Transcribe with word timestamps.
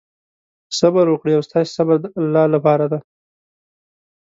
صبر 0.79 1.05
وکړئ 1.09 1.33
او 1.37 1.43
ستاسې 1.49 1.69
صبر 1.77 1.95
د 2.01 2.05
الله 2.19 2.45
لپاره 2.55 2.85
دی. 2.91 2.99